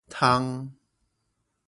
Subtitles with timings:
[0.09, 0.71] 通